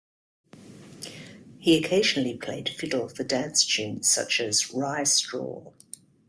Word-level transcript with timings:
He 1.59 1.77
occasionally 1.77 2.35
played 2.35 2.69
fiddle 2.69 3.07
for 3.07 3.23
dance 3.23 3.63
tunes 3.63 4.09
such 4.11 4.39
as 4.41 4.73
"Rye 4.73 5.03
Straw". 5.03 5.73